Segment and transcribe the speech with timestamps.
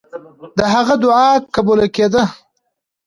[0.57, 2.23] د هغه دعا قبوله کېده.